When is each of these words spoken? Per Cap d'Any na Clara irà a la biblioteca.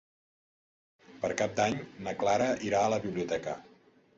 Per 1.25 1.31
Cap 1.43 1.53
d'Any 1.61 1.77
na 2.09 2.15
Clara 2.25 2.51
irà 2.71 2.81
a 2.87 2.91
la 2.95 3.01
biblioteca. 3.05 3.59